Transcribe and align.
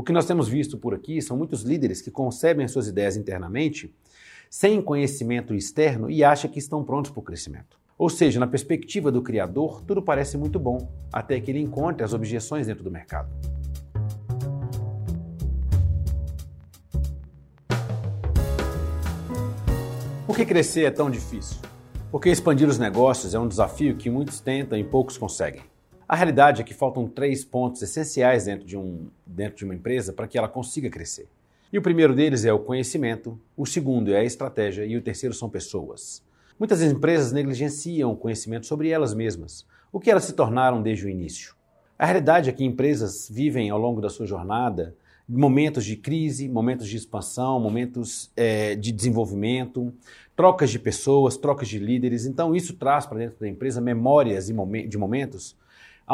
O 0.00 0.02
que 0.02 0.12
nós 0.12 0.24
temos 0.24 0.48
visto 0.48 0.78
por 0.78 0.94
aqui 0.94 1.20
são 1.20 1.36
muitos 1.36 1.60
líderes 1.60 2.00
que 2.00 2.10
concebem 2.10 2.64
as 2.64 2.72
suas 2.72 2.88
ideias 2.88 3.18
internamente 3.18 3.94
sem 4.48 4.80
conhecimento 4.80 5.54
externo 5.54 6.10
e 6.10 6.24
acham 6.24 6.50
que 6.50 6.58
estão 6.58 6.82
prontos 6.82 7.10
para 7.10 7.20
o 7.20 7.22
crescimento. 7.22 7.78
Ou 7.98 8.08
seja, 8.08 8.40
na 8.40 8.46
perspectiva 8.46 9.12
do 9.12 9.20
criador, 9.20 9.82
tudo 9.82 10.00
parece 10.00 10.38
muito 10.38 10.58
bom, 10.58 10.90
até 11.12 11.38
que 11.38 11.50
ele 11.50 11.60
encontre 11.60 12.02
as 12.02 12.14
objeções 12.14 12.66
dentro 12.66 12.82
do 12.82 12.90
mercado. 12.90 13.28
Por 20.26 20.34
que 20.34 20.46
crescer 20.46 20.84
é 20.84 20.90
tão 20.90 21.10
difícil? 21.10 21.58
Porque 22.10 22.30
expandir 22.30 22.66
os 22.66 22.78
negócios 22.78 23.34
é 23.34 23.38
um 23.38 23.46
desafio 23.46 23.94
que 23.96 24.08
muitos 24.08 24.40
tentam 24.40 24.78
e 24.78 24.82
poucos 24.82 25.18
conseguem. 25.18 25.60
A 26.10 26.16
realidade 26.16 26.60
é 26.60 26.64
que 26.64 26.74
faltam 26.74 27.06
três 27.06 27.44
pontos 27.44 27.80
essenciais 27.82 28.46
dentro 28.46 28.66
de, 28.66 28.76
um, 28.76 29.06
dentro 29.24 29.58
de 29.58 29.64
uma 29.64 29.76
empresa 29.76 30.12
para 30.12 30.26
que 30.26 30.36
ela 30.36 30.48
consiga 30.48 30.90
crescer. 30.90 31.28
E 31.72 31.78
o 31.78 31.82
primeiro 31.82 32.16
deles 32.16 32.44
é 32.44 32.52
o 32.52 32.58
conhecimento, 32.58 33.38
o 33.56 33.64
segundo 33.64 34.12
é 34.12 34.16
a 34.16 34.24
estratégia 34.24 34.84
e 34.84 34.96
o 34.96 35.02
terceiro 35.02 35.32
são 35.32 35.48
pessoas. 35.48 36.20
Muitas 36.58 36.82
empresas 36.82 37.30
negligenciam 37.30 38.10
o 38.10 38.16
conhecimento 38.16 38.66
sobre 38.66 38.88
elas 38.88 39.14
mesmas, 39.14 39.64
o 39.92 40.00
que 40.00 40.10
elas 40.10 40.24
se 40.24 40.32
tornaram 40.32 40.82
desde 40.82 41.06
o 41.06 41.08
início. 41.08 41.54
A 41.96 42.06
realidade 42.06 42.50
é 42.50 42.52
que 42.52 42.64
empresas 42.64 43.28
vivem 43.30 43.70
ao 43.70 43.78
longo 43.78 44.00
da 44.00 44.10
sua 44.10 44.26
jornada 44.26 44.96
momentos 45.28 45.84
de 45.84 45.94
crise, 45.94 46.48
momentos 46.48 46.88
de 46.88 46.96
expansão, 46.96 47.60
momentos 47.60 48.32
é, 48.36 48.74
de 48.74 48.90
desenvolvimento, 48.90 49.94
trocas 50.34 50.70
de 50.70 50.78
pessoas, 50.80 51.36
trocas 51.36 51.68
de 51.68 51.78
líderes. 51.78 52.26
Então, 52.26 52.52
isso 52.52 52.74
traz 52.74 53.06
para 53.06 53.18
dentro 53.18 53.38
da 53.38 53.46
empresa 53.46 53.80
memórias 53.80 54.48
de 54.48 54.98
momentos 54.98 55.54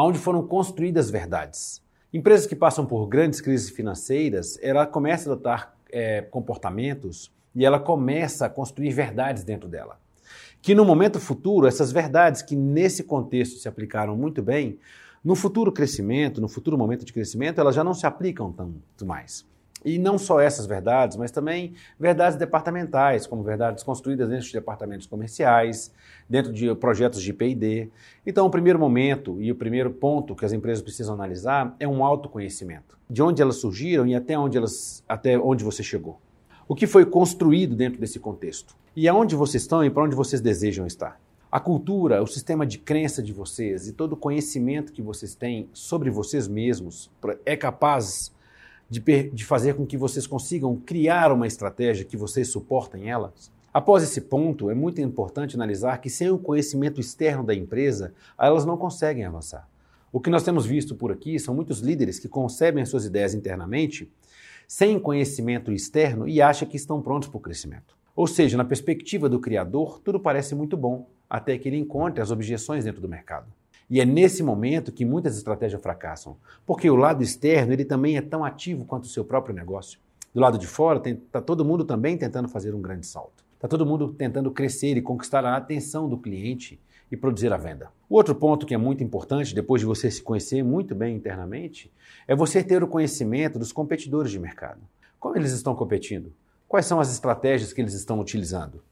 onde 0.05 0.19
foram 0.19 0.47
construídas 0.47 1.11
verdades. 1.11 1.83
Empresas 2.13 2.47
que 2.47 2.57
passam 2.57 2.85
por 2.87 3.07
grandes 3.07 3.41
crises 3.41 3.71
financeiras, 3.71 4.59
ela 4.63 4.87
começa 4.87 5.29
a 5.29 5.33
adotar 5.33 5.75
é, 5.91 6.23
comportamentos 6.23 7.33
e 7.55 7.65
ela 7.65 7.79
começa 7.79 8.47
a 8.47 8.49
construir 8.49 8.91
verdades 8.91 9.45
dentro 9.45 9.69
dela 9.69 9.99
que 10.67 10.75
no 10.75 10.85
momento 10.85 11.21
futuro, 11.21 11.69
essas 11.69 11.93
verdades 11.93 12.43
que 12.43 12.57
nesse 12.57 13.05
contexto 13.05 13.57
se 13.57 13.69
aplicaram 13.69 14.17
muito 14.17 14.43
bem, 14.43 14.81
no 15.25 15.37
futuro 15.37 15.71
crescimento, 15.71 16.41
no 16.41 16.49
futuro 16.49 16.77
momento 16.77 17.05
de 17.05 17.13
crescimento, 17.13 17.61
elas 17.61 17.73
já 17.73 17.85
não 17.85 17.95
se 17.95 18.05
aplicam 18.05 18.51
tanto 18.51 19.07
mais. 19.07 19.47
E 19.87 19.99
não 19.99 20.19
só 20.19 20.41
essas 20.41 20.67
verdades, 20.67 21.17
mas 21.17 21.31
também 21.31 21.75
verdades 21.97 22.37
departamentais, 22.37 23.25
como 23.25 23.45
verdades 23.45 23.85
construídas 23.85 24.29
dentro 24.29 24.45
de 24.45 24.53
departamentos 24.53 25.07
comerciais, 25.07 25.93
dentro 26.29 26.53
de 26.53 26.75
projetos 26.75 27.23
de 27.23 27.33
PD. 27.33 27.89
Então, 28.27 28.45
o 28.45 28.51
primeiro 28.51 28.81
momento 28.81 29.41
e 29.41 29.53
o 29.53 29.55
primeiro 29.55 29.93
ponto 29.93 30.35
que 30.35 30.45
as 30.45 30.53
empresas 30.53 30.83
precisam 30.83 31.15
analisar 31.15 31.77
é 31.79 31.87
um 31.87 32.05
autoconhecimento. 32.05 32.99
De 33.09 33.23
onde 33.23 33.41
elas 33.41 33.59
surgiram 33.59 34.05
e 34.09 34.17
até 34.17 34.37
onde, 34.37 34.59
elas, 34.59 35.05
até 35.09 35.39
onde 35.39 35.63
você 35.63 35.85
chegou. 35.85 36.21
O 36.67 36.75
que 36.75 36.89
foi 36.89 37.07
construído 37.07 37.77
dentro 37.77 38.01
desse 38.01 38.19
contexto? 38.19 38.75
E 38.97 39.07
aonde 39.07 39.37
vocês 39.37 39.63
estão 39.63 39.85
e 39.85 39.91
para 39.91 40.03
onde 40.03 40.17
vocês 40.17 40.41
desejam 40.41 40.85
estar? 40.85 41.21
A 41.49 41.61
cultura, 41.61 42.21
o 42.21 42.27
sistema 42.27 42.67
de 42.67 42.77
crença 42.77 43.23
de 43.23 43.33
vocês 43.33 43.87
e 43.87 43.93
todo 43.93 44.15
o 44.15 44.17
conhecimento 44.17 44.93
que 44.93 45.01
vocês 45.01 45.37
têm 45.37 45.71
sobre 45.73 46.11
vocês 46.11 46.49
mesmos 46.49 47.09
é 47.45 47.57
capaz 47.57 48.35
de, 48.89 49.01
de 49.01 49.45
fazer 49.45 49.75
com 49.75 49.87
que 49.87 49.97
vocês 49.97 50.27
consigam 50.27 50.77
criar 50.77 51.33
uma 51.33 51.47
estratégia 51.47 52.05
que 52.05 52.17
vocês 52.17 52.49
suportem 52.49 53.11
elas? 53.11 53.51
Após 53.73 54.03
esse 54.03 54.23
ponto, 54.23 54.71
é 54.71 54.75
muito 54.75 55.01
importante 55.01 55.55
analisar 55.55 55.99
que 55.99 56.09
sem 56.09 56.31
o 56.31 56.39
conhecimento 56.39 57.01
externo 57.01 57.45
da 57.45 57.55
empresa, 57.55 58.15
elas 58.39 58.65
não 58.65 58.77
conseguem 58.77 59.25
avançar. 59.25 59.69
O 60.11 60.19
que 60.19 60.31
nós 60.31 60.43
temos 60.43 60.65
visto 60.65 60.95
por 60.95 61.13
aqui 61.13 61.39
são 61.39 61.55
muitos 61.55 61.81
líderes 61.81 62.19
que 62.19 62.29
concebem 62.29 62.83
as 62.83 62.89
suas 62.89 63.05
ideias 63.05 63.35
internamente 63.35 64.11
sem 64.67 64.99
conhecimento 64.99 65.71
externo 65.71 66.27
e 66.27 66.41
acha 66.41 66.65
que 66.65 66.77
estão 66.77 67.03
prontos 67.03 67.29
para 67.29 67.39
o 67.39 67.41
crescimento. 67.41 67.95
Ou 68.15 68.27
seja, 68.27 68.57
na 68.57 68.65
perspectiva 68.65 69.29
do 69.29 69.39
criador, 69.39 70.01
tudo 70.03 70.19
parece 70.19 70.55
muito 70.55 70.75
bom, 70.75 71.07
até 71.29 71.59
que 71.59 71.69
ele 71.69 71.77
encontre 71.77 72.23
as 72.23 72.31
objeções 72.31 72.85
dentro 72.85 73.01
do 73.03 73.09
mercado. 73.09 73.47
E 73.89 74.01
é 74.01 74.05
nesse 74.05 74.43
momento 74.43 74.91
que 74.91 75.05
muitas 75.05 75.37
estratégias 75.37 75.81
fracassam, 75.81 76.37
porque 76.65 76.91
o 76.91 76.97
lado 76.97 77.23
externo 77.23 77.73
ele 77.73 77.85
também 77.85 78.17
é 78.17 78.21
tão 78.21 78.45
ativo 78.45 78.85
quanto 78.85 79.05
o 79.05 79.09
seu 79.09 79.25
próprio 79.25 79.55
negócio. 79.55 80.01
Do 80.35 80.41
lado 80.41 80.59
de 80.59 80.67
fora, 80.67 81.01
está 81.09 81.41
todo 81.41 81.65
mundo 81.65 81.85
também 81.85 82.19
tentando 82.19 82.49
fazer 82.49 82.75
um 82.75 82.83
grande 82.83 83.07
salto. 83.07 83.45
Está 83.55 83.69
todo 83.69 83.87
mundo 83.87 84.13
tentando 84.13 84.51
crescer 84.51 84.97
e 84.97 85.03
conquistar 85.03 85.45
a 85.45 85.57
atenção 85.57 86.09
do 86.09 86.19
cliente 86.19 86.79
e 87.11 87.17
produzir 87.17 87.53
a 87.53 87.57
venda. 87.57 87.91
O 88.09 88.17
outro 88.17 88.35
ponto 88.35 88.67
que 88.67 88.75
é 88.75 88.77
muito 88.77 89.03
importante, 89.03 89.55
depois 89.55 89.81
de 89.81 89.87
você 89.87 90.11
se 90.11 90.23
conhecer 90.23 90.63
muito 90.63 90.95
bem 90.95 91.17
internamente, 91.17 91.91
é 92.27 92.35
você 92.35 92.63
ter 92.63 92.83
o 92.83 92.89
conhecimento 92.89 93.59
dos 93.59 93.73
competidores 93.73 94.31
de 94.31 94.39
mercado. 94.39 94.81
Como 95.19 95.37
eles 95.37 95.53
estão 95.53 95.75
competindo? 95.75 96.33
Quais 96.69 96.87
são 96.87 97.01
as 97.01 97.13
estratégias 97.13 97.73
que 97.73 97.81
eles 97.81 97.95
estão 97.95 98.21
utilizando? 98.21 98.83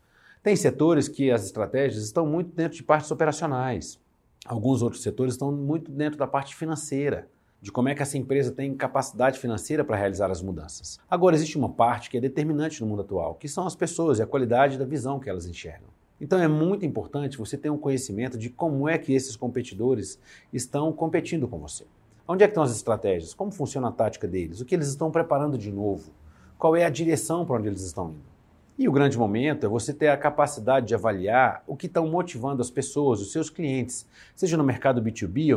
Tem 0.42 0.54
setores 0.54 1.08
que 1.08 1.30
as 1.30 1.44
estratégias 1.44 2.04
estão 2.04 2.26
muito 2.26 2.54
dentro 2.54 2.76
de 2.76 2.82
partes 2.82 3.10
operacionais. 3.10 3.98
Alguns 4.44 4.82
outros 4.82 5.02
setores 5.02 5.34
estão 5.34 5.50
muito 5.50 5.90
dentro 5.90 6.18
da 6.18 6.26
parte 6.26 6.54
financeira, 6.54 7.28
de 7.62 7.72
como 7.72 7.88
é 7.88 7.94
que 7.94 8.02
essa 8.02 8.18
empresa 8.18 8.52
tem 8.52 8.74
capacidade 8.76 9.38
financeira 9.38 9.82
para 9.82 9.96
realizar 9.96 10.30
as 10.30 10.42
mudanças. 10.42 10.98
Agora, 11.08 11.34
existe 11.34 11.56
uma 11.56 11.70
parte 11.70 12.10
que 12.10 12.18
é 12.18 12.20
determinante 12.20 12.82
no 12.82 12.86
mundo 12.86 13.00
atual, 13.00 13.36
que 13.36 13.48
são 13.48 13.66
as 13.66 13.74
pessoas 13.74 14.18
e 14.18 14.22
a 14.22 14.26
qualidade 14.26 14.76
da 14.76 14.84
visão 14.84 15.18
que 15.18 15.30
elas 15.30 15.46
enxergam. 15.46 15.88
Então 16.20 16.38
é 16.38 16.46
muito 16.46 16.84
importante 16.84 17.38
você 17.38 17.56
ter 17.56 17.70
um 17.70 17.78
conhecimento 17.78 18.36
de 18.36 18.50
como 18.50 18.86
é 18.86 18.98
que 18.98 19.14
esses 19.14 19.34
competidores 19.34 20.20
estão 20.52 20.92
competindo 20.92 21.48
com 21.48 21.58
você. 21.58 21.86
Onde 22.28 22.44
é 22.44 22.46
que 22.46 22.50
estão 22.50 22.62
as 22.62 22.76
estratégias? 22.76 23.32
Como 23.32 23.50
funciona 23.50 23.88
a 23.88 23.92
tática 23.92 24.28
deles? 24.28 24.60
O 24.60 24.66
que 24.66 24.74
eles 24.74 24.88
estão 24.88 25.10
preparando 25.10 25.56
de 25.56 25.72
novo? 25.72 26.12
Qual 26.58 26.76
é 26.76 26.84
a 26.84 26.90
direção 26.90 27.46
para 27.46 27.56
onde 27.56 27.68
eles 27.68 27.82
estão 27.82 28.10
indo? 28.10 28.33
E 28.76 28.88
o 28.88 28.92
grande 28.92 29.16
momento 29.16 29.64
é 29.64 29.68
você 29.68 29.94
ter 29.94 30.08
a 30.08 30.16
capacidade 30.16 30.88
de 30.88 30.96
avaliar 30.96 31.62
o 31.64 31.76
que 31.76 31.86
estão 31.86 32.08
motivando 32.08 32.60
as 32.60 32.70
pessoas, 32.70 33.20
os 33.20 33.30
seus 33.30 33.48
clientes, 33.48 34.04
seja 34.34 34.56
no 34.56 34.64
mercado 34.64 35.00
B2B 35.00 35.52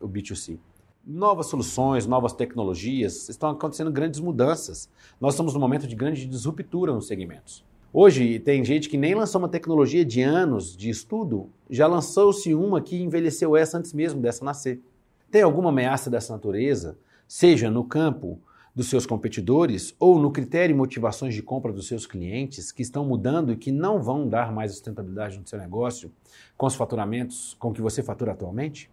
ou 0.00 0.08
B2C. 0.08 0.58
Novas 1.06 1.46
soluções, 1.46 2.06
novas 2.06 2.34
tecnologias, 2.34 3.26
estão 3.30 3.48
acontecendo 3.48 3.90
grandes 3.90 4.20
mudanças. 4.20 4.90
Nós 5.18 5.32
estamos 5.32 5.54
num 5.54 5.60
momento 5.60 5.86
de 5.86 5.96
grande 5.96 6.26
disruptura 6.26 6.92
nos 6.92 7.06
segmentos. 7.06 7.64
Hoje 7.90 8.38
tem 8.38 8.62
gente 8.62 8.90
que 8.90 8.98
nem 8.98 9.14
lançou 9.14 9.40
uma 9.40 9.48
tecnologia 9.48 10.04
de 10.04 10.20
anos 10.20 10.76
de 10.76 10.90
estudo, 10.90 11.48
já 11.70 11.86
lançou-se 11.86 12.54
uma 12.54 12.82
que 12.82 13.02
envelheceu 13.02 13.56
essa 13.56 13.78
antes 13.78 13.94
mesmo 13.94 14.20
dessa 14.20 14.44
nascer. 14.44 14.82
Tem 15.30 15.40
alguma 15.40 15.70
ameaça 15.70 16.10
dessa 16.10 16.34
natureza, 16.34 16.98
seja 17.26 17.70
no 17.70 17.82
campo 17.82 18.38
dos 18.78 18.88
seus 18.88 19.04
competidores 19.04 19.92
ou 19.98 20.20
no 20.20 20.30
critério 20.30 20.72
e 20.72 20.76
motivações 20.76 21.34
de 21.34 21.42
compra 21.42 21.72
dos 21.72 21.88
seus 21.88 22.06
clientes 22.06 22.70
que 22.70 22.80
estão 22.80 23.04
mudando 23.04 23.52
e 23.52 23.56
que 23.56 23.72
não 23.72 24.00
vão 24.00 24.28
dar 24.28 24.52
mais 24.52 24.70
sustentabilidade 24.70 25.36
no 25.36 25.44
seu 25.48 25.58
negócio 25.58 26.12
com 26.56 26.64
os 26.64 26.76
faturamentos 26.76 27.56
com 27.58 27.72
que 27.72 27.82
você 27.82 28.04
fatura 28.04 28.30
atualmente? 28.30 28.88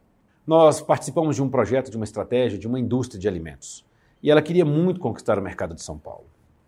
Nós 0.47 0.81
participamos 0.81 1.35
de 1.35 1.43
um 1.43 1.49
projeto, 1.49 1.91
de 1.91 1.97
uma 1.97 2.03
estratégia, 2.03 2.57
de 2.57 2.67
uma 2.67 2.79
indústria 2.79 3.21
de 3.21 3.27
alimentos. 3.27 3.85
E 4.23 4.31
ela 4.31 4.41
queria 4.41 4.65
muito 4.65 4.99
conquistar 4.99 5.37
o 5.37 5.41
mercado 5.43 5.75
de 5.75 5.83
São 5.83 5.99
Paulo 5.99 6.25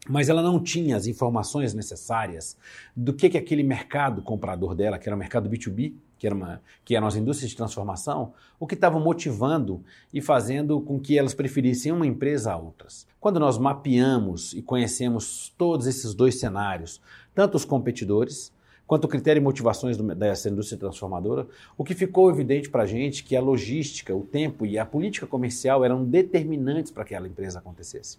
mas 0.09 0.29
ela 0.29 0.41
não 0.41 0.59
tinha 0.59 0.95
as 0.95 1.07
informações 1.07 1.73
necessárias 1.73 2.57
do 2.95 3.13
que, 3.13 3.29
que 3.29 3.38
aquele 3.38 3.63
mercado 3.63 4.22
comprador 4.22 4.75
dela, 4.75 4.97
que 4.97 5.07
era 5.07 5.16
o 5.16 5.19
mercado 5.19 5.50
B2B, 5.50 5.94
que 6.18 6.25
era, 6.25 6.35
uma, 6.35 6.62
que 6.84 6.95
eram 6.95 7.07
as 7.07 7.16
indústrias 7.16 7.51
de 7.51 7.57
transformação, 7.57 8.34
o 8.59 8.66
que 8.66 8.73
estava 8.73 9.00
motivando 9.00 9.84
e 10.13 10.22
fazendo 10.22 10.81
com 10.81 11.00
que 11.00 11.17
elas 11.17 11.34
preferissem 11.34 11.91
uma 11.91 12.07
empresa 12.07 12.53
a 12.53 12.57
outras. 12.57 13.07
Quando 13.19 13.40
nós 13.40 13.57
mapeamos 13.57 14.53
e 14.53 14.62
conhecemos 14.62 15.53
todos 15.57 15.85
esses 15.85 16.13
dois 16.13 16.40
cenários, 16.40 17.00
tanto 17.35 17.56
os 17.56 17.66
competidores, 17.66 18.51
quanto 18.88 19.06
o 19.06 19.07
critério 19.07 19.40
e 19.40 19.44
motivações 19.44 19.97
do, 19.97 20.16
dessa 20.16 20.50
indústria 20.50 20.79
transformadora, 20.79 21.47
o 21.78 21.84
que 21.84 21.94
ficou 21.94 22.31
evidente 22.31 22.69
para 22.69 22.84
a 22.84 22.88
gente 22.88 23.23
que 23.23 23.35
a 23.35 23.41
logística, 23.41 24.16
o 24.16 24.23
tempo 24.23 24.66
e 24.66 24.79
a 24.79 24.85
política 24.85 25.28
comercial 25.28 25.84
eram 25.84 26.03
determinantes 26.03 26.91
para 26.91 27.03
que 27.03 27.13
aquela 27.13 27.28
empresa 27.28 27.59
acontecesse. 27.59 28.17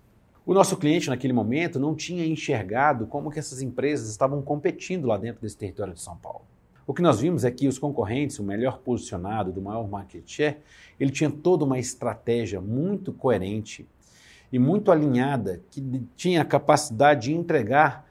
O 0.48 0.54
nosso 0.54 0.78
cliente, 0.78 1.10
naquele 1.10 1.34
momento, 1.34 1.78
não 1.78 1.94
tinha 1.94 2.24
enxergado 2.24 3.06
como 3.06 3.30
que 3.30 3.38
essas 3.38 3.60
empresas 3.60 4.08
estavam 4.08 4.40
competindo 4.40 5.06
lá 5.06 5.18
dentro 5.18 5.42
desse 5.42 5.58
território 5.58 5.92
de 5.92 6.00
São 6.00 6.16
Paulo. 6.16 6.40
O 6.86 6.94
que 6.94 7.02
nós 7.02 7.20
vimos 7.20 7.44
é 7.44 7.50
que 7.50 7.68
os 7.68 7.78
concorrentes, 7.78 8.38
o 8.38 8.42
melhor 8.42 8.78
posicionado, 8.78 9.52
do 9.52 9.60
maior 9.60 9.86
market 9.86 10.26
share, 10.26 10.56
ele 10.98 11.10
tinha 11.10 11.28
toda 11.28 11.66
uma 11.66 11.78
estratégia 11.78 12.62
muito 12.62 13.12
coerente 13.12 13.86
e 14.50 14.58
muito 14.58 14.90
alinhada, 14.90 15.60
que 15.70 15.82
tinha 16.16 16.40
a 16.40 16.46
capacidade 16.46 17.24
de 17.28 17.34
entregar 17.34 18.08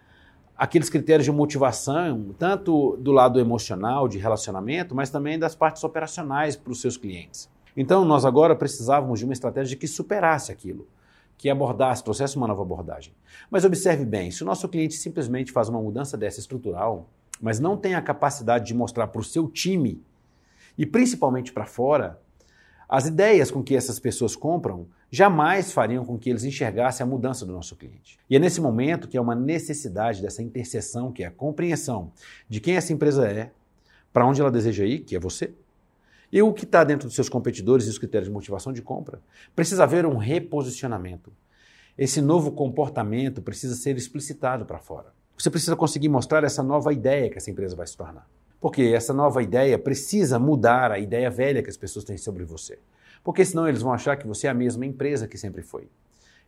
aqueles 0.56 0.92
critérios 0.92 1.26
de 1.26 1.32
motivação, 1.32 2.36
tanto 2.38 2.98
do 2.98 3.12
lado 3.12 3.40
emocional, 3.40 4.08
de 4.08 4.20
relacionamento, 4.20 4.94
mas 4.94 5.10
também 5.10 5.40
das 5.40 5.56
partes 5.56 5.84
operacionais 5.84 6.56
para 6.56 6.72
os 6.72 6.82
seus 6.82 6.98
clientes. 6.98 7.50
Então, 7.76 8.06
nós 8.06 8.26
agora 8.26 8.56
precisávamos 8.56 9.18
de 9.18 9.26
uma 9.26 9.34
estratégia 9.34 9.76
que 9.76 9.88
superasse 9.88 10.52
aquilo 10.52 10.88
que 11.38 11.50
abordasse, 11.50 12.04
trouxesse 12.04 12.36
uma 12.36 12.48
nova 12.48 12.64
abordagem. 12.64 13.14
Mas 13.50 13.64
observe 13.64 14.06
bem, 14.06 14.32
se 14.32 14.42
o 14.44 14.46
nosso 14.46 14.68
cliente 14.68 14.96
simplesmente 14.96 15.52
faz 15.52 15.70
uma 15.70 15.82
mudança 15.82 16.18
dessa 16.18 16.40
estrutural, 16.40 17.10
mas 17.40 17.60
não 17.60 17.78
tem 17.78 17.94
a 17.94 18.02
capacidade 18.02 18.66
de 18.66 18.74
mostrar 18.74 19.08
para 19.08 19.22
o 19.22 19.24
seu 19.24 19.48
time 19.48 20.02
e 20.78 20.86
principalmente 20.86 21.54
para 21.54 21.66
fora 21.66 22.20
As 22.90 23.06
ideias 23.06 23.52
com 23.52 23.62
que 23.62 23.76
essas 23.76 24.00
pessoas 24.00 24.36
compram 24.36 24.88
jamais 25.12 25.72
fariam 25.74 26.06
com 26.06 26.18
que 26.18 26.30
eles 26.30 26.46
enxergassem 26.46 27.04
a 27.04 27.08
mudança 27.08 27.46
do 27.46 27.52
nosso 27.52 27.76
cliente. 27.76 28.18
E 28.30 28.36
é 28.36 28.40
nesse 28.40 28.62
momento 28.62 29.08
que 29.08 29.18
é 29.18 29.22
uma 29.22 29.36
necessidade 29.36 30.22
dessa 30.22 30.42
interseção, 30.42 31.12
que 31.12 31.24
é 31.24 31.28
a 31.28 31.32
compreensão 31.32 32.12
de 32.48 32.62
quem 32.62 32.78
essa 32.78 32.94
empresa 32.94 33.28
é, 33.30 33.52
para 34.14 34.26
onde 34.26 34.40
ela 34.40 34.52
deseja 34.52 34.86
ir, 34.86 35.00
que 35.00 35.16
é 35.16 35.20
você, 35.20 35.54
e 36.32 36.42
o 36.42 36.54
que 36.54 36.66
está 36.66 36.84
dentro 36.84 37.08
dos 37.08 37.16
seus 37.16 37.30
competidores 37.30 37.88
e 37.88 37.90
os 37.90 37.98
critérios 37.98 38.28
de 38.28 38.34
motivação 38.34 38.74
de 38.74 38.82
compra. 38.82 39.22
Precisa 39.56 39.84
haver 39.84 40.06
um 40.06 40.18
reposicionamento. 40.18 41.32
Esse 41.98 42.22
novo 42.22 42.52
comportamento 42.52 43.42
precisa 43.42 43.76
ser 43.76 43.98
explicitado 43.98 44.66
para 44.66 44.78
fora. 44.78 45.14
Você 45.38 45.50
precisa 45.50 45.76
conseguir 45.76 46.10
mostrar 46.10 46.44
essa 46.44 46.62
nova 46.62 46.92
ideia 46.92 47.30
que 47.30 47.38
essa 47.38 47.50
empresa 47.50 47.76
vai 47.76 47.88
se 47.88 47.96
tornar. 47.96 48.28
Porque 48.60 48.82
essa 48.82 49.14
nova 49.14 49.42
ideia 49.42 49.78
precisa 49.78 50.40
mudar 50.40 50.92
a 50.92 51.00
ideia 51.00 51.30
velha 51.30 51.62
que 51.62 51.70
as 51.70 51.78
pessoas 51.78 52.04
têm 52.04 52.18
sobre 52.18 52.44
você. 52.44 52.80
Porque 53.24 53.46
senão 53.46 53.68
eles 53.68 53.82
vão 53.82 53.94
achar 53.94 54.16
que 54.18 54.28
você 54.28 54.48
é 54.48 54.50
a 54.50 54.54
mesma 54.54 54.86
empresa 54.86 55.28
que 55.28 55.38
sempre 55.38 55.62
foi. 55.62 55.88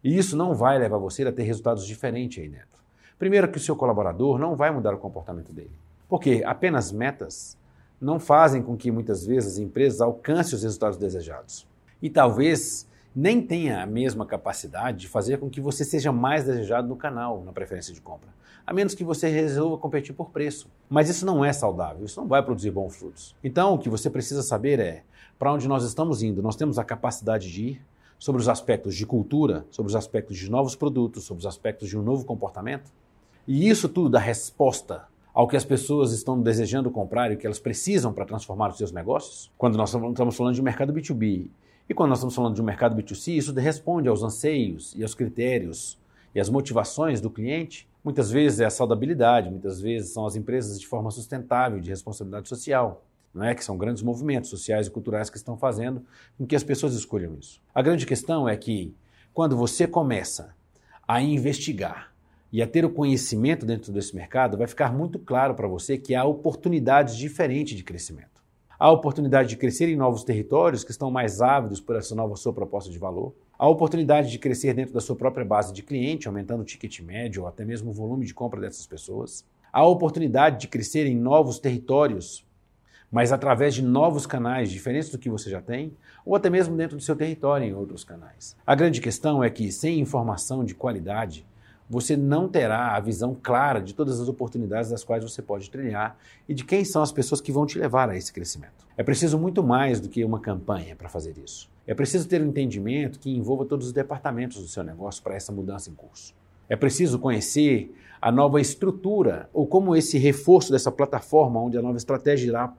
E 0.04 0.18
isso 0.18 0.36
não 0.36 0.54
vai 0.56 0.80
levar 0.80 0.98
você 0.98 1.24
a 1.24 1.32
ter 1.32 1.44
resultados 1.44 1.86
diferentes 1.86 2.42
aí 2.42 2.50
dentro. 2.50 2.80
Primeiro 3.18 3.52
que 3.52 3.58
o 3.58 3.62
seu 3.62 3.76
colaborador 3.76 4.40
não 4.40 4.56
vai 4.56 4.72
mudar 4.72 4.94
o 4.94 4.98
comportamento 4.98 5.52
dele. 5.52 5.72
Porque 6.08 6.42
apenas 6.46 6.92
metas 6.92 7.58
não 8.00 8.20
fazem 8.20 8.62
com 8.62 8.78
que 8.78 8.92
muitas 8.92 9.26
vezes 9.26 9.54
as 9.54 9.60
empresas 9.60 10.02
alcancem 10.02 10.56
os 10.56 10.64
resultados 10.64 10.98
desejados. 10.98 11.68
E 12.02 12.10
talvez 12.10 12.88
nem 13.16 13.42
tenha 13.42 13.82
a 13.82 13.86
mesma 13.86 14.26
capacidade 14.26 15.00
de 15.00 15.08
fazer 15.08 15.40
com 15.40 15.50
que 15.50 15.60
você 15.60 15.84
seja 15.84 16.12
mais 16.12 16.46
desejado 16.46 16.88
no 16.88 16.96
canal, 16.96 17.44
na 17.44 17.52
preferência 17.52 17.94
de 17.94 18.00
compra. 18.00 18.30
A 18.66 18.72
menos 18.72 18.94
que 18.94 19.04
você 19.04 19.28
resolva 19.28 19.78
competir 19.78 20.14
por 20.14 20.30
preço. 20.30 20.70
Mas 20.88 21.10
isso 21.10 21.26
não 21.26 21.44
é 21.44 21.52
saudável, 21.52 22.06
isso 22.06 22.20
não 22.20 22.28
vai 22.28 22.42
produzir 22.44 22.72
bons 22.72 22.96
frutos. 22.96 23.36
Então, 23.44 23.74
o 23.74 23.80
que 23.80 23.90
você 23.90 24.10
precisa 24.10 24.44
saber 24.44 24.80
é 24.80 25.04
para 25.38 25.52
onde 25.52 25.68
nós 25.68 25.84
estamos 25.84 26.22
indo. 26.22 26.42
Nós 26.42 26.56
temos 26.56 26.78
a 26.78 26.84
capacidade 26.84 27.52
de 27.52 27.64
ir 27.64 27.82
sobre 28.20 28.42
os 28.42 28.48
aspectos 28.48 28.96
de 28.96 29.06
cultura, 29.06 29.66
sobre 29.72 29.90
os 29.90 29.96
aspectos 29.96 30.38
de 30.38 30.52
novos 30.52 30.76
produtos, 30.76 31.24
sobre 31.24 31.40
os 31.40 31.48
aspectos 31.48 31.90
de 31.90 31.98
um 31.98 32.04
novo 32.04 32.26
comportamento. 32.26 32.92
E 33.48 33.68
isso 33.68 33.90
tudo 33.90 34.10
dá 34.10 34.20
resposta 34.20 35.04
ao 35.40 35.48
que 35.48 35.56
as 35.56 35.64
pessoas 35.64 36.12
estão 36.12 36.38
desejando 36.42 36.92
comprar 36.92 37.32
e 37.32 37.36
o 37.36 37.38
que 37.38 37.48
elas 37.48 37.60
precisam 37.60 38.12
para 38.12 38.26
transformar 38.26 38.72
os 38.72 38.78
seus 38.78 38.92
negócios? 38.92 39.50
Quando 39.58 39.78
nós 39.78 39.88
estamos 39.94 40.36
falando 40.36 40.54
de 40.54 40.60
um 40.60 40.66
mercado 40.66 40.92
B2B 40.92 41.48
e 41.88 41.94
quando 41.94 42.10
nós 42.10 42.18
estamos 42.18 42.36
falando 42.36 42.56
de 42.56 42.62
um 42.62 42.66
mercado 42.66 42.94
B2C, 42.94 43.38
isso 43.38 43.54
responde 43.54 44.10
aos 44.10 44.22
anseios 44.22 44.94
e 44.98 45.02
aos 45.02 45.16
critérios 45.16 45.98
e 46.36 46.42
às 46.42 46.50
motivações 46.50 47.22
do 47.22 47.30
cliente. 47.30 47.88
Muitas 48.04 48.30
vezes 48.30 48.60
é 48.60 48.66
a 48.66 48.70
saudabilidade, 48.70 49.50
muitas 49.50 49.80
vezes 49.80 50.12
são 50.12 50.26
as 50.26 50.36
empresas 50.36 50.78
de 50.78 50.86
forma 50.86 51.10
sustentável, 51.10 51.80
de 51.80 51.90
responsabilidade 51.90 52.50
social, 52.50 53.06
não 53.34 53.46
é? 53.46 53.56
que 53.56 53.64
são 53.64 53.78
grandes 53.78 54.04
movimentos 54.04 54.50
sociais 54.50 54.88
e 54.88 54.92
culturais 54.92 55.30
que 55.30 55.38
estão 55.38 55.56
fazendo 55.56 56.04
com 56.38 56.46
que 56.46 56.56
as 56.56 56.66
pessoas 56.66 56.94
escolham 56.94 57.38
isso. 57.40 57.62
A 57.74 57.82
grande 57.82 58.06
questão 58.06 58.50
é 58.50 58.58
que 58.58 58.94
quando 59.34 59.56
você 59.56 59.88
começa 59.88 60.54
a 61.08 61.22
investigar 61.22 62.09
e 62.52 62.62
a 62.62 62.68
ter 62.68 62.84
o 62.84 62.90
conhecimento 62.90 63.66
dentro 63.66 63.92
desse 63.92 64.16
mercado, 64.16 64.58
vai 64.58 64.68
ficar 64.68 64.92
muito 64.92 65.20
claro 65.20 65.54
para 65.54 65.68
você 65.68 65.98
que 65.98 66.16
há 66.16 66.24
oportunidades 66.24 67.16
diferentes 67.16 67.78
de 67.78 67.84
crescimento. 67.84 68.40
Há 68.80 68.90
oportunidade 68.92 69.50
de 69.50 69.58
crescer 69.58 69.90
em 69.90 69.96
novos 69.96 70.24
territórios 70.24 70.86
que 70.86 70.92
estão 70.92 71.12
mais 71.12 71.42
ávidos 71.42 71.82
por 71.82 71.98
essa 71.98 72.16
nova 72.16 72.36
sua 72.38 72.54
proposta 72.54 72.90
de 72.90 72.98
valor. 72.98 73.36
Há 73.58 73.68
oportunidade 73.68 74.32
de 74.32 74.40
crescer 74.40 74.74
dentro 74.74 74.94
da 74.94 75.02
sua 75.02 75.18
própria 75.18 75.46
base 75.46 75.74
de 75.74 75.84
cliente, 75.84 76.30
aumentando 76.30 76.62
o 76.62 76.66
ticket 76.66 77.02
médio 77.02 77.42
ou 77.42 77.48
até 77.48 77.66
mesmo 77.66 77.92
o 77.92 77.94
volume 77.94 78.26
de 78.26 78.34
compra 78.34 78.62
dessas 78.62 78.88
pessoas. 78.88 79.44
Há 79.72 79.86
oportunidade 79.86 80.62
de 80.62 80.70
crescer 80.70 81.06
em 81.06 81.16
novos 81.16 81.60
territórios, 81.60 82.48
mas 83.12 83.34
através 83.34 83.76
de 83.76 83.82
novos 83.82 84.26
canais 84.26 84.72
diferentes 84.72 85.10
do 85.10 85.18
que 85.18 85.30
você 85.30 85.50
já 85.50 85.62
tem, 85.62 85.92
ou 86.26 86.36
até 86.36 86.50
mesmo 86.50 86.78
dentro 86.78 86.96
do 86.96 87.04
seu 87.04 87.18
território 87.18 87.68
em 87.68 87.74
outros 87.74 88.06
canais. 88.06 88.56
A 88.66 88.76
grande 88.76 89.02
questão 89.02 89.44
é 89.44 89.50
que 89.50 89.72
sem 89.74 90.00
informação 90.00 90.64
de 90.64 90.74
qualidade, 90.74 91.46
você 91.90 92.16
não 92.16 92.48
terá 92.48 92.96
a 92.96 93.00
visão 93.00 93.36
clara 93.42 93.82
de 93.82 93.96
todas 93.96 94.20
as 94.20 94.28
oportunidades 94.28 94.92
das 94.92 95.04
quais 95.04 95.24
você 95.24 95.42
pode 95.42 95.72
trilhar 95.72 96.16
e 96.48 96.54
de 96.54 96.64
quem 96.64 96.86
são 96.86 97.02
as 97.02 97.12
pessoas 97.12 97.42
que 97.42 97.52
vão 97.52 97.66
te 97.66 97.80
levar 97.80 98.10
a 98.10 98.16
esse 98.16 98.32
crescimento. 98.32 98.88
É 98.96 99.02
preciso 99.02 99.40
muito 99.40 99.64
mais 99.64 100.00
do 100.00 100.08
que 100.08 100.24
uma 100.24 100.40
campanha 100.40 100.96
para 100.96 101.10
fazer 101.10 101.36
isso. 101.38 101.70
É 101.88 101.96
preciso 101.96 102.28
ter 102.28 102.42
um 102.42 102.48
entendimento 102.48 103.20
que 103.20 103.36
envolva 103.36 103.66
todos 103.66 103.88
os 103.88 103.94
departamentos 103.94 104.62
do 104.62 104.68
seu 104.68 104.84
negócio 104.84 105.24
para 105.24 105.34
essa 105.34 105.52
mudança 105.52 105.90
em 105.90 105.96
curso. 105.96 106.36
É 106.70 106.76
preciso 106.76 107.18
conhecer 107.18 107.92
a 108.22 108.32
nova 108.32 108.62
estrutura 108.62 109.50
ou 109.52 109.66
como 109.66 109.96
esse 109.96 110.20
reforço 110.20 110.72
dessa 110.72 110.92
plataforma 110.92 111.60
onde 111.60 111.78
a 111.78 111.82
nova 111.82 111.98
estratégia 111.98 112.50
irá 112.50 112.72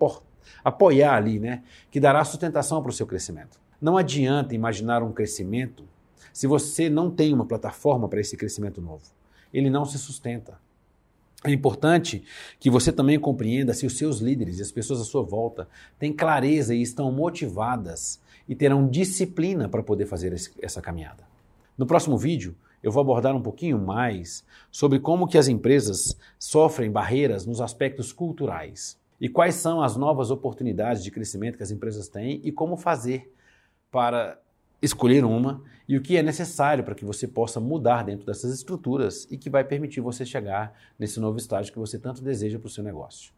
apoiar 0.64 1.16
ali, 1.16 1.40
né, 1.40 1.64
que 1.90 1.98
dará 1.98 2.24
sustentação 2.24 2.80
para 2.80 2.90
o 2.90 2.92
seu 2.92 3.06
crescimento. 3.06 3.58
Não 3.80 3.96
adianta 3.96 4.54
imaginar 4.54 5.02
um 5.02 5.10
crescimento 5.10 5.84
se 6.32 6.46
você 6.46 6.88
não 6.88 7.10
tem 7.10 7.32
uma 7.32 7.46
plataforma 7.46 8.08
para 8.08 8.20
esse 8.20 8.36
crescimento 8.36 8.80
novo, 8.80 9.04
ele 9.52 9.70
não 9.70 9.84
se 9.84 9.98
sustenta. 9.98 10.58
É 11.42 11.50
importante 11.50 12.22
que 12.58 12.68
você 12.68 12.92
também 12.92 13.18
compreenda 13.18 13.72
se 13.72 13.86
os 13.86 13.96
seus 13.96 14.18
líderes 14.18 14.58
e 14.58 14.62
as 14.62 14.70
pessoas 14.70 15.00
à 15.00 15.04
sua 15.04 15.22
volta 15.22 15.68
têm 15.98 16.12
clareza 16.12 16.74
e 16.74 16.82
estão 16.82 17.10
motivadas 17.10 18.20
e 18.46 18.54
terão 18.54 18.86
disciplina 18.86 19.68
para 19.68 19.82
poder 19.82 20.06
fazer 20.06 20.34
essa 20.60 20.82
caminhada. 20.82 21.24
No 21.78 21.86
próximo 21.86 22.18
vídeo, 22.18 22.54
eu 22.82 22.92
vou 22.92 23.00
abordar 23.00 23.34
um 23.34 23.42
pouquinho 23.42 23.78
mais 23.78 24.44
sobre 24.70 24.98
como 24.98 25.26
que 25.26 25.38
as 25.38 25.48
empresas 25.48 26.16
sofrem 26.38 26.90
barreiras 26.90 27.46
nos 27.46 27.60
aspectos 27.60 28.12
culturais 28.12 28.98
e 29.20 29.28
quais 29.28 29.54
são 29.54 29.82
as 29.82 29.96
novas 29.96 30.30
oportunidades 30.30 31.02
de 31.02 31.10
crescimento 31.10 31.56
que 31.56 31.62
as 31.62 31.70
empresas 31.70 32.08
têm 32.08 32.40
e 32.42 32.52
como 32.52 32.76
fazer 32.76 33.32
para 33.90 34.38
escolher 34.82 35.24
uma 35.24 35.62
e 35.88 35.96
o 35.96 36.00
que 36.00 36.16
é 36.16 36.22
necessário 36.22 36.84
para 36.84 36.94
que 36.94 37.04
você 37.04 37.26
possa 37.26 37.58
mudar 37.58 38.04
dentro 38.04 38.24
dessas 38.24 38.52
estruturas 38.54 39.26
e 39.30 39.36
que 39.36 39.50
vai 39.50 39.64
permitir 39.64 40.00
você 40.00 40.24
chegar 40.24 40.72
nesse 40.98 41.18
novo 41.18 41.38
estágio 41.38 41.72
que 41.72 41.78
você 41.78 41.98
tanto 41.98 42.22
deseja 42.22 42.58
para 42.58 42.68
o 42.68 42.70
seu 42.70 42.84
negócio. 42.84 43.32